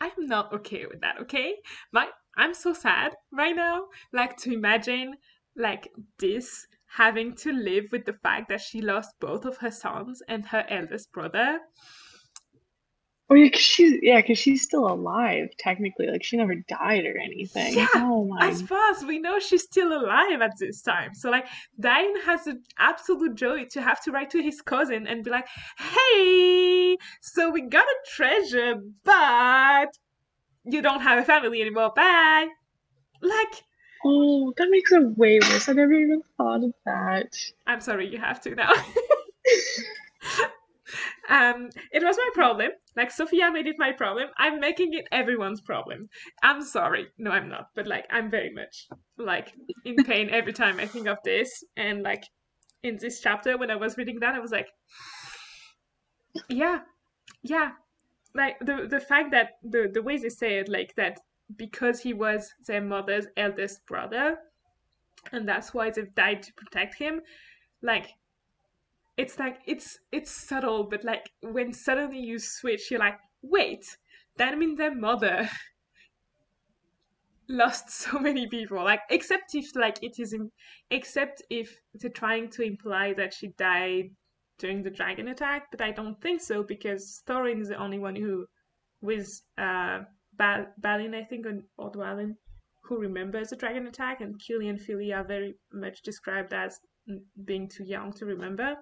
[0.00, 1.56] i'm not okay with that okay?
[1.92, 5.14] My i'm so sad right now like to imagine
[5.56, 6.66] like this
[6.96, 10.66] having to live with the fact that she lost both of her sons and her
[10.68, 11.60] eldest brother
[13.32, 16.06] Oh yeah, cause she's yeah, cause she's still alive technically.
[16.06, 17.72] Like she never died or anything.
[17.72, 18.46] Yeah, oh my.
[18.46, 21.14] as far as we know, she's still alive at this time.
[21.14, 21.46] So like,
[21.80, 25.46] Dain has an absolute joy to have to write to his cousin and be like,
[25.78, 29.88] "Hey, so we got a treasure, but
[30.64, 31.90] you don't have a family anymore.
[31.96, 32.48] Bye."
[33.22, 33.64] Like.
[34.04, 35.68] Oh, that makes it way worse.
[35.68, 37.36] I never even thought of that.
[37.68, 38.72] I'm sorry, you have to now.
[41.32, 42.72] um, it was my problem.
[42.94, 44.28] Like Sophia made it my problem.
[44.36, 46.10] I'm making it everyone's problem.
[46.42, 47.06] I'm sorry.
[47.16, 47.68] No, I'm not.
[47.74, 49.54] But like, I'm very much like
[49.86, 51.64] in pain every time I think of this.
[51.74, 52.24] And like
[52.82, 54.68] in this chapter, when I was reading that, I was like,
[56.50, 56.80] yeah,
[57.42, 57.70] yeah.
[58.34, 61.18] Like the the fact that the the way they say it, like that
[61.56, 64.36] because he was their mother's eldest brother,
[65.32, 67.20] and that's why they've died to protect him.
[67.82, 68.08] Like
[69.16, 73.96] it's like it's it's subtle, but like when suddenly you switch, you're like, wait,
[74.38, 75.48] that means their mother
[77.48, 78.82] lost so many people.
[78.82, 80.50] Like except if like it is, in,
[80.90, 84.10] except if they're trying to imply that she died
[84.58, 88.16] during the dragon attack, but I don't think so because Thorin is the only one
[88.16, 88.46] who,
[89.00, 90.00] with uh,
[90.34, 91.46] Bal- Balin, I think,
[91.76, 92.36] or Dwalin,
[92.82, 96.78] who remembers the dragon attack, and Kili and Fili are very much described as
[97.44, 98.76] being too young to remember.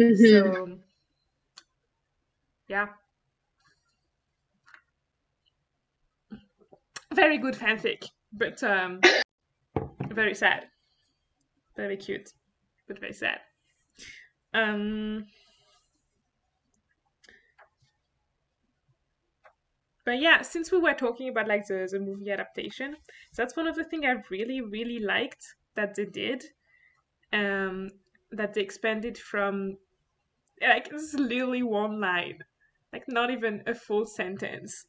[0.00, 0.24] Mm-hmm.
[0.26, 0.78] So,
[2.68, 2.88] yeah.
[7.14, 9.00] Very good fanfic, but um,
[10.10, 10.66] very sad.
[11.76, 12.30] Very cute,
[12.86, 13.40] but very sad.
[14.54, 15.26] Um,
[20.04, 22.96] but yeah, since we were talking about like the, the movie adaptation,
[23.36, 25.44] that's one of the things I really, really liked
[25.74, 26.44] that they did.
[27.32, 27.90] Um,
[28.30, 29.76] that they expanded from
[30.60, 32.38] like is literally one line,
[32.92, 34.86] like not even a full sentence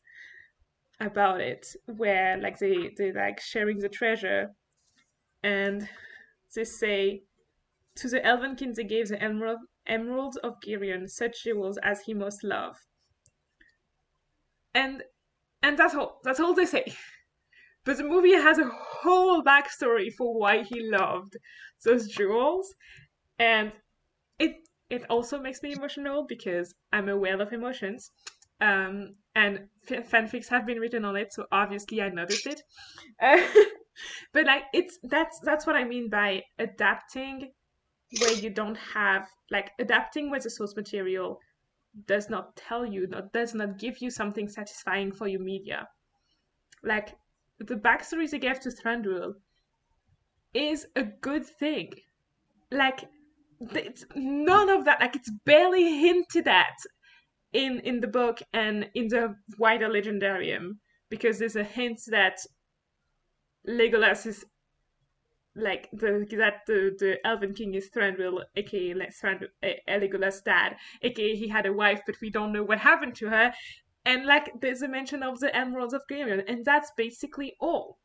[1.00, 4.54] about it, where like they they like sharing the treasure,
[5.44, 5.88] and
[6.56, 7.24] they say
[7.96, 12.14] to the elven king they gave the emerald emeralds of Girion such jewels as he
[12.14, 12.80] most loved.
[14.74, 15.04] And
[15.62, 16.94] and that's all that's all they say.
[17.86, 21.38] But the movie has a whole backstory for why he loved
[21.84, 22.76] those jewels.
[23.40, 23.72] And
[24.90, 28.12] it also makes me emotional because I'm a whale of emotions.
[28.62, 32.62] Um, and f- fanfics have been written on it, so obviously I noticed it.
[34.34, 37.52] But like it's that's that's what I mean by adapting
[38.12, 41.40] where you don't have like adapting where the source material
[42.06, 45.88] does not tell you not does not give you something satisfying for your media.
[46.84, 47.18] Like
[47.60, 49.34] the backstories they gave to Thranduil
[50.54, 51.92] is a good thing.
[52.72, 53.10] Like
[53.60, 56.78] it's none of that like it's barely hinted at
[57.54, 60.78] in in the book and in the wider legendarium
[61.10, 62.40] because there's a hint that
[63.68, 64.46] Legolas is
[65.56, 69.50] like the that the the Elven King is Thranduil, aka like Thranduil,
[69.90, 73.54] Legolas' dad, aka he had a wife, but we don't know what happened to her.
[74.06, 78.00] And like there's a mention of the Emeralds of Girion, and that's basically all.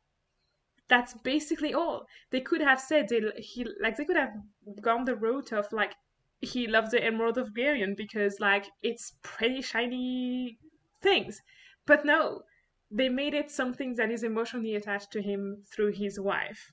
[0.87, 2.05] That's basically all.
[2.31, 4.33] They could have said they he like they could have
[4.81, 5.95] gone the route of like
[6.41, 10.57] he loves the Emerald of Girion because like it's pretty shiny
[11.01, 11.41] things.
[11.87, 12.43] But no,
[12.91, 16.71] they made it something that is emotionally attached to him through his wife.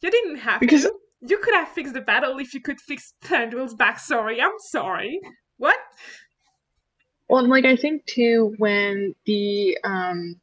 [0.00, 0.82] You didn't have because...
[0.82, 0.92] to.
[1.22, 4.40] You could have fixed the battle if you could fix Thranduil's backstory.
[4.40, 5.18] I'm sorry.
[5.56, 5.78] What?
[7.28, 10.36] Well, like I think too when the um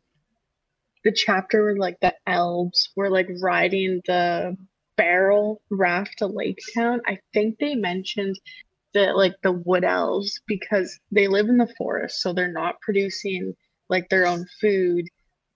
[1.03, 4.55] the chapter where like the elves were like riding the
[4.95, 8.39] barrel raft to Lake Town, I think they mentioned
[8.93, 13.55] that like the wood elves because they live in the forest, so they're not producing
[13.89, 15.07] like their own food.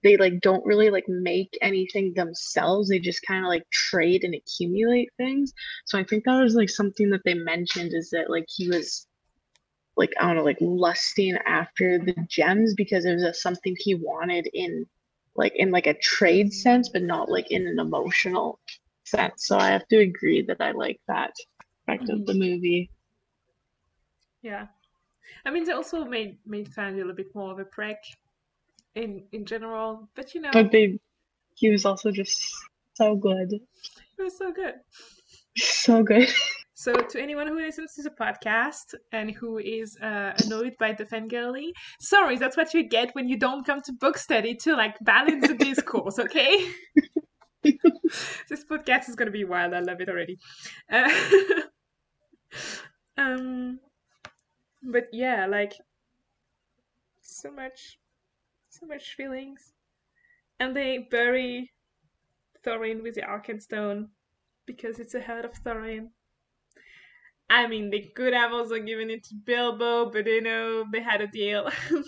[0.03, 2.89] They like don't really like make anything themselves.
[2.89, 5.53] They just kind of like trade and accumulate things.
[5.85, 9.07] So I think that was like something that they mentioned is that like he was
[9.95, 13.95] like I don't know, like lusting after the gems because it was a, something he
[13.95, 14.85] wanted in
[15.37, 18.59] like in like a trade sense, but not like in an emotional
[19.05, 19.47] sense.
[19.47, 21.33] So I have to agree that I like that
[21.87, 22.21] aspect mm-hmm.
[22.21, 22.89] of the movie.
[24.41, 24.67] Yeah.
[25.45, 27.97] I mean, they also made made Fanny a little bit more of a prick
[28.95, 30.49] in in general, but you know.
[30.51, 30.99] But they,
[31.55, 32.53] he was also just
[32.95, 33.51] so good.
[34.17, 34.75] He was so good.
[35.55, 36.29] So good.
[36.79, 41.05] So, to anyone who listens to the podcast and who is uh, annoyed by the
[41.05, 44.95] fangirly, sorry, that's what you get when you don't come to book study to like
[45.01, 46.69] balance the discourse, okay?
[47.63, 49.73] this podcast is gonna be wild.
[49.73, 50.37] I love it already.
[50.91, 51.09] Uh,
[53.17, 53.79] um,
[54.83, 55.73] but yeah, like
[57.23, 57.97] so much,
[58.69, 59.73] so much feelings,
[60.59, 61.71] and they bury
[62.63, 64.09] Thorin with the Arkenstone
[64.67, 66.09] because it's a head of Thorin.
[67.49, 71.21] I mean, they could have also given it to Bilbo, but you know they had
[71.21, 71.69] a deal.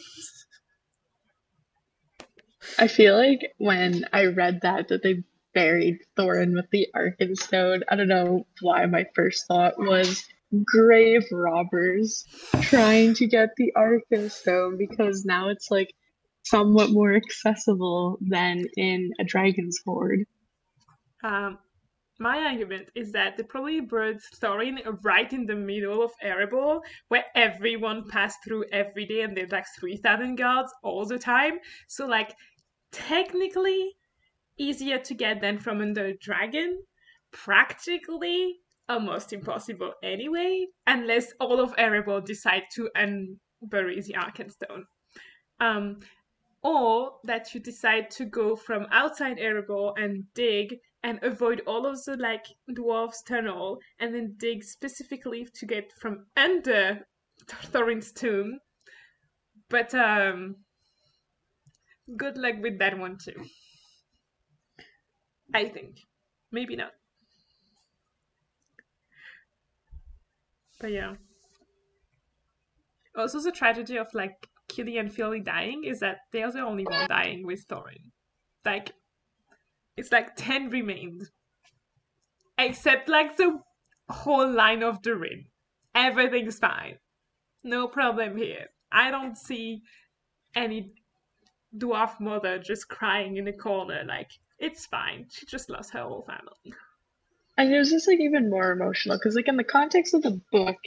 [2.78, 5.24] I feel like when I read that that they
[5.54, 10.26] buried Thorin with the Arkenstone, I don't know why my first thought was
[10.66, 12.26] grave robbers
[12.62, 15.94] trying to get the Arkenstone because now it's like
[16.44, 20.26] somewhat more accessible than in a Dragon's Hoard.
[21.24, 21.60] Um,
[22.20, 27.26] my argument is that they probably brought Thorin right in the middle of Erebor, where
[27.36, 31.59] everyone passed through every day and there's like 3,000 guards all the time.
[31.88, 32.36] So, like,
[32.91, 33.93] technically
[34.57, 36.84] easier to get than from under a dragon.
[37.32, 38.57] Practically,
[38.89, 44.84] almost impossible anyway, unless all of Erebor decide to unbury the Arkenstone.
[45.59, 45.99] Um,
[46.61, 52.04] or that you decide to go from outside Erebor and dig and avoid all of
[52.06, 57.06] the like dwarves tunnel and then dig specifically to get from under
[57.47, 58.60] Thorin's tomb.
[59.70, 60.56] But um
[62.18, 63.45] good luck with that one too.
[65.54, 66.00] I think.
[66.52, 66.91] Maybe not.
[70.80, 71.16] But yeah.
[73.16, 77.08] Also, the tragedy of like Kili and Fili dying is that they're the only one
[77.10, 78.12] dying with Thorin.
[78.66, 78.91] Like,
[80.00, 81.30] it's like 10 remained.
[82.58, 83.60] Except like the
[84.10, 85.45] whole line of Durin.
[85.93, 86.97] Everything's fine.
[87.64, 88.68] No problem here.
[88.91, 89.82] I don't see
[90.56, 90.93] any
[91.78, 95.28] dwarf mother just crying in a corner like, it's fine.
[95.30, 96.74] She just lost her whole family.
[97.58, 100.39] And it was just like even more emotional because like in the context of the
[100.52, 100.78] book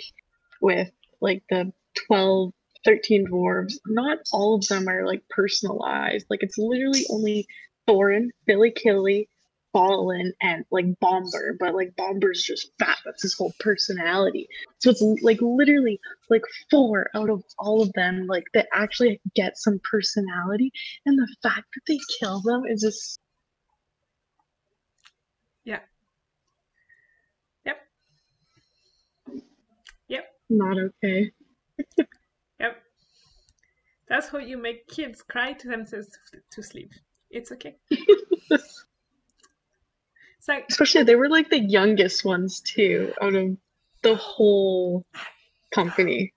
[0.63, 0.91] with
[1.21, 1.71] like the
[2.07, 2.53] 12
[2.85, 7.47] 13 dwarves not all of them are like personalized like it's literally only
[7.89, 9.27] thorin Fili Kili
[9.73, 12.99] Balin and like Bombur, but like Bombur's just fat.
[13.05, 14.49] That's his whole personality.
[14.79, 19.57] So it's like literally like four out of all of them like that actually get
[19.57, 20.73] some personality,
[21.07, 23.19] and the fact that they kill them is just
[25.65, 25.81] yeah
[27.65, 27.77] Yep.
[30.09, 30.25] Yep.
[30.51, 31.33] Not okay.
[32.61, 32.83] yep.
[34.09, 36.11] That's how you make kids cry to themselves
[36.51, 36.91] to sleep.
[37.33, 37.77] It's okay.
[40.49, 43.57] like especially they were like the youngest ones too out of
[44.03, 45.07] the whole
[45.75, 46.35] company.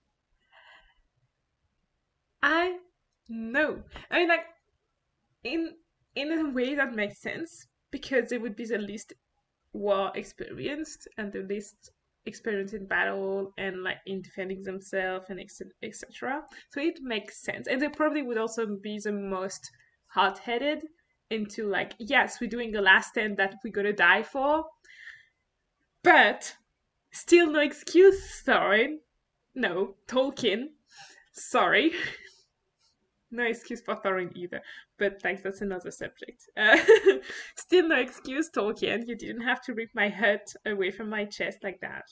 [2.41, 2.77] I
[3.27, 3.83] know.
[4.11, 4.45] I mean, like
[5.43, 5.73] in
[6.15, 9.13] in a way that makes sense because they would be the least
[9.73, 11.91] war experienced and the least
[12.25, 15.39] experienced in battle and like in defending themselves and
[15.83, 16.43] etc.
[16.69, 19.71] So it makes sense, and they probably would also be the most
[20.15, 20.81] hot-headed
[21.29, 24.65] into like, yes, we're doing the last stand that we're gonna die for,
[26.03, 26.55] but
[27.11, 28.43] still no excuse.
[28.43, 28.99] Sorry,
[29.53, 30.69] no Tolkien.
[31.33, 31.91] Sorry.
[33.31, 34.61] no excuse for Thorin either,
[34.97, 36.43] but like that's another subject.
[36.55, 36.77] Uh,
[37.57, 39.07] still no excuse, Tolkien.
[39.07, 42.05] You didn't have to rip my head away from my chest like that.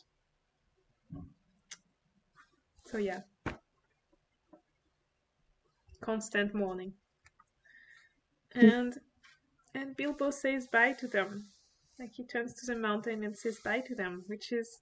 [2.86, 3.22] So yeah,
[6.02, 6.94] constant mourning,
[8.56, 8.98] and
[9.76, 11.46] and Bilbo says bye to them.
[12.00, 14.80] Like he turns to the mountain and says bye to them, which is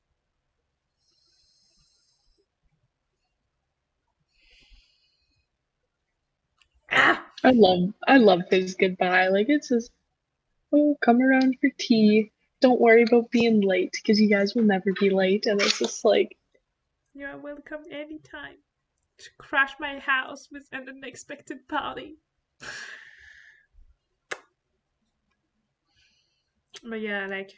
[6.91, 7.25] ah!
[7.43, 9.27] I love I love his goodbye.
[9.27, 9.91] Like it's just
[10.73, 12.31] oh come around for tea.
[12.59, 15.45] Don't worry about being late because you guys will never be late.
[15.47, 16.37] And it's just like
[17.13, 18.57] You're welcome anytime
[19.17, 22.17] to crash my house with an unexpected party.
[26.83, 27.51] but yeah, like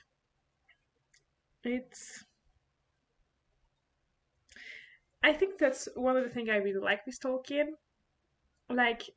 [1.64, 2.26] it's
[5.24, 7.68] I think that's one of the things I really like with Tolkien.
[8.70, 9.10] Like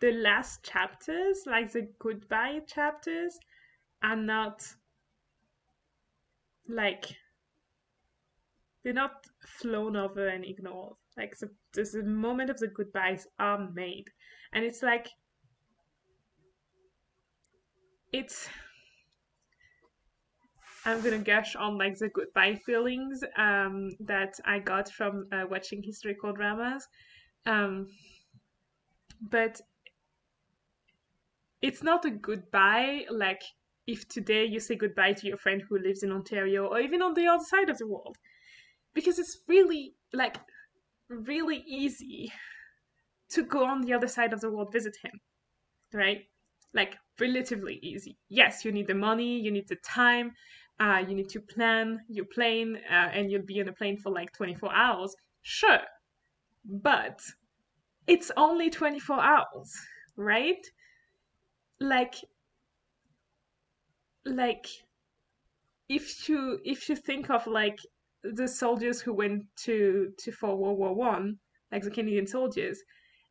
[0.00, 3.36] the last chapters, like the goodbye chapters,
[4.02, 4.64] are not
[6.68, 7.06] like
[8.84, 10.94] they're not flown over and ignored.
[11.16, 14.04] Like the, the moment of the goodbyes are made,
[14.52, 15.08] and it's like
[18.12, 18.48] it's.
[20.88, 25.82] I'm gonna gush on like the goodbye feelings um, that I got from uh, watching
[25.82, 26.86] historical dramas,
[27.44, 27.88] um,
[29.20, 29.60] but
[31.60, 33.42] it's not a goodbye like
[33.86, 37.12] if today you say goodbye to your friend who lives in Ontario or even on
[37.12, 38.16] the other side of the world.
[38.94, 40.38] Because it's really like
[41.10, 42.32] really easy
[43.30, 45.12] to go on the other side of the world visit him.
[45.92, 46.22] Right?
[46.72, 48.16] Like relatively easy.
[48.28, 50.32] Yes, you need the money, you need the time,
[50.80, 54.10] uh, you need to plan your plane, uh, and you'll be on a plane for
[54.10, 55.14] like 24 hours.
[55.42, 55.80] Sure.
[56.64, 57.20] But
[58.06, 59.74] it's only 24 hours,
[60.16, 60.64] right?
[61.80, 62.14] like
[64.24, 64.66] like
[65.88, 67.78] if you if you think of like
[68.22, 71.38] the soldiers who went to to for World War One,
[71.72, 72.82] like the Canadian soldiers,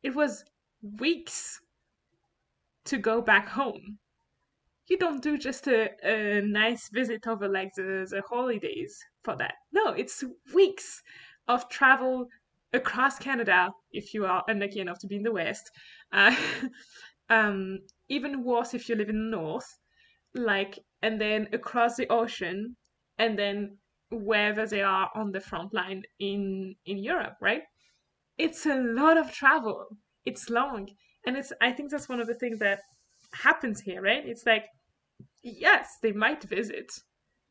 [0.02, 0.44] it was
[0.98, 1.60] weeks
[2.86, 3.98] to go back home.
[4.88, 9.54] You don't do just a, a nice visit over like the, the holidays for that.
[9.72, 10.24] No, it's
[10.54, 11.02] weeks
[11.46, 12.26] of travel
[12.72, 15.70] across Canada if you are unlucky enough to be in the West,
[16.12, 16.34] uh,
[17.30, 19.78] um, even worse if you live in the north,
[20.34, 22.76] like, and then across the ocean,
[23.18, 23.76] and then
[24.10, 27.62] wherever they are on the front line in in Europe, right?
[28.38, 29.86] It's a lot of travel.
[30.24, 30.88] It's long,
[31.26, 31.52] and it's.
[31.60, 32.80] I think that's one of the things that
[33.32, 34.26] happens here, right?
[34.26, 34.64] It's like,
[35.56, 36.90] yes, they might visit,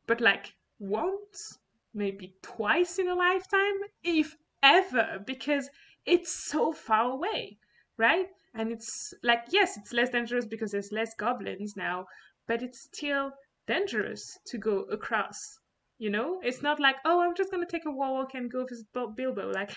[0.06, 1.58] but like once,
[1.94, 5.70] maybe twice in a lifetime, if ever, because
[6.06, 7.58] it's so far away,
[7.96, 8.28] right?
[8.54, 12.04] and it's like yes it's less dangerous because there's less goblins now
[12.46, 13.30] but it's still
[13.66, 15.60] dangerous to go across
[15.98, 18.64] you know it's not like oh i'm just going to take a walk and go
[18.66, 18.86] visit
[19.16, 19.70] bilbo like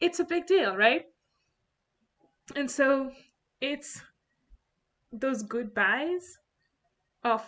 [0.00, 1.04] it's a big deal right
[2.56, 3.10] and so
[3.60, 4.02] it's
[5.12, 6.38] those goodbyes
[7.24, 7.42] of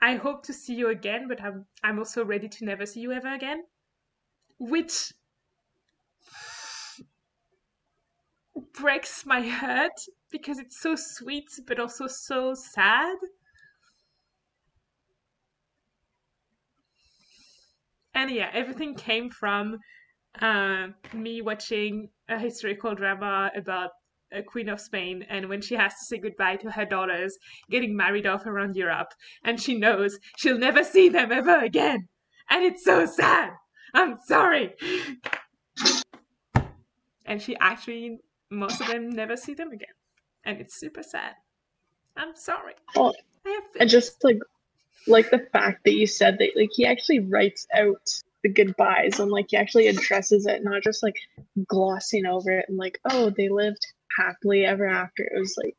[0.00, 3.12] i hope to see you again but i'm i'm also ready to never see you
[3.12, 3.64] ever again
[4.58, 5.12] which
[8.74, 9.92] breaks my heart
[10.30, 13.16] because it's so sweet but also so sad.
[18.14, 19.78] And yeah, everything came from
[20.40, 23.90] uh, me watching a historical drama about
[24.32, 27.36] a queen of Spain and when she has to say goodbye to her daughters
[27.70, 29.12] getting married off around Europe
[29.44, 32.08] and she knows she'll never see them ever again.
[32.50, 33.50] And it's so sad.
[33.94, 34.74] I'm sorry.
[37.26, 38.18] And she actually
[38.50, 39.88] most of them never see them again,
[40.44, 41.34] and it's super sad.
[42.16, 42.74] I'm sorry.
[42.96, 43.14] Well,
[43.78, 44.38] and just like
[45.06, 48.08] like the fact that you said that like he actually writes out
[48.42, 51.16] the goodbyes and like he actually addresses it, not just like
[51.66, 53.86] glossing over it and like, oh, they lived
[54.18, 55.22] happily ever after.
[55.22, 55.76] It was like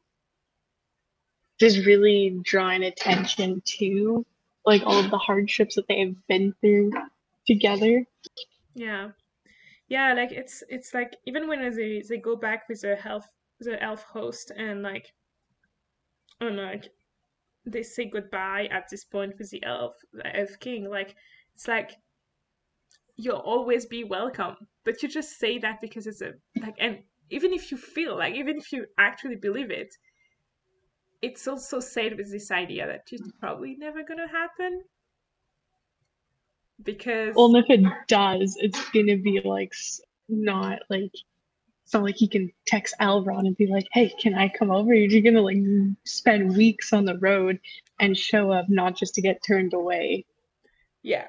[1.59, 4.25] just really drawing attention to
[4.65, 6.91] like all of the hardships that they have been through
[7.45, 8.05] together.
[8.75, 9.09] Yeah.
[9.87, 13.27] Yeah, like it's it's like even when they they go back with the elf
[13.59, 15.11] the elf host and like
[16.39, 16.91] and like
[17.65, 21.15] they say goodbye at this point with the elf the elf king, like
[21.55, 21.91] it's like
[23.17, 24.55] you'll always be welcome.
[24.85, 26.99] But you just say that because it's a like and
[27.29, 29.95] even if you feel like even if you actually believe it,
[31.21, 33.39] it's also said with this idea that it's mm-hmm.
[33.39, 34.83] probably never gonna happen
[36.81, 39.73] because well if it does it's gonna be like
[40.29, 41.11] not like
[41.89, 44.93] it's not like he can text Elrond and be like, "Hey, can I come over?"
[44.93, 45.57] You're gonna like
[46.05, 47.59] spend weeks on the road
[47.99, 50.23] and show up not just to get turned away.
[51.01, 51.25] Yeah.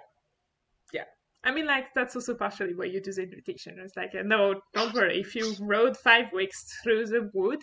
[1.42, 3.78] I mean, like that's also partially why you do the invitation.
[3.78, 5.20] It's like, no, don't worry.
[5.20, 7.60] If you rode five weeks through the wood,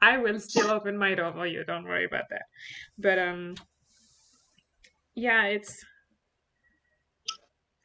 [0.00, 1.64] I will still open my door for you.
[1.64, 2.42] Don't worry about that.
[2.98, 3.54] But um,
[5.14, 5.84] yeah, it's.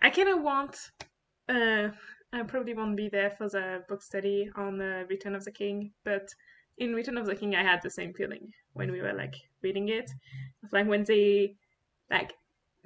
[0.01, 0.77] I kind of want.
[1.49, 1.89] Uh,
[2.31, 5.91] I probably won't be there for the book study on the Return of the King,
[6.03, 6.27] but
[6.77, 9.89] in Return of the King, I had the same feeling when we were like reading
[9.89, 10.09] it.
[10.71, 11.55] Like when they
[12.09, 12.33] like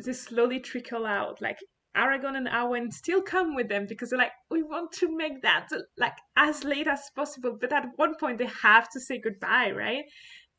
[0.04, 1.60] they slowly trickle out, like
[2.00, 5.68] Aragorn and Arwen still come with them because they're like, we want to make that
[5.98, 7.58] like as late as possible.
[7.60, 10.06] But at one point they have to say goodbye, right?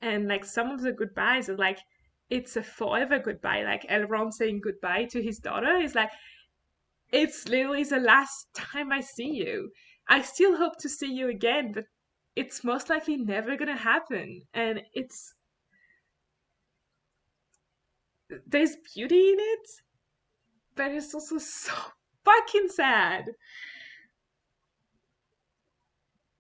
[0.02, 1.78] And like some of the goodbyes are like,
[2.28, 3.62] it's a forever goodbye.
[3.62, 6.10] Like Elrond saying goodbye to his daughter is like,
[7.12, 9.70] it's literally the last time I see you.
[10.08, 11.84] I still hope to see you again, but
[12.36, 14.42] it's most likely never gonna happen.
[14.54, 15.34] And it's
[18.46, 19.68] there's beauty in it,
[20.80, 21.74] but it's also so
[22.24, 23.26] fucking sad.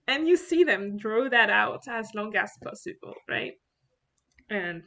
[0.08, 3.52] And you see them draw that out as long as possible, right?
[4.48, 4.82] And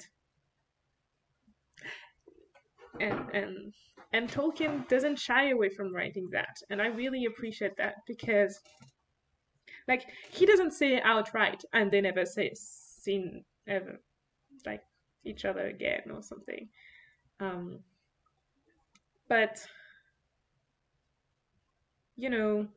[2.99, 3.73] and and
[4.11, 8.59] and Tolkien doesn't shy away from writing that, and I really appreciate that because,
[9.87, 13.99] like, he doesn't say outright, and they never say seen ever
[14.65, 14.81] like
[15.23, 16.67] each other again or something.
[17.39, 17.79] Um,
[19.34, 19.65] but
[22.15, 22.67] you know,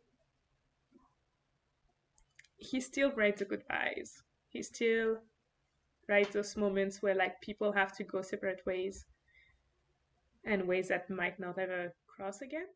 [2.57, 4.23] he still writes the goodbyes.
[4.49, 5.19] He still
[6.09, 9.05] writes those moments where like people have to go separate ways
[10.47, 12.69] and ways that might not ever cross again.